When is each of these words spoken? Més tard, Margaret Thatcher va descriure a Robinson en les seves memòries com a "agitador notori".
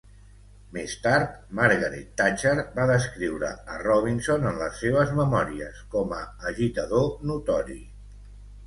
Més 0.77 0.93
tard, 1.01 1.35
Margaret 1.59 2.09
Thatcher 2.21 2.55
va 2.79 2.87
descriure 2.93 3.53
a 3.75 3.77
Robinson 3.85 4.49
en 4.53 4.59
les 4.65 4.83
seves 4.87 5.15
memòries 5.23 5.87
com 5.95 6.19
a 6.23 6.25
"agitador 6.55 7.09
notori". 7.35 7.81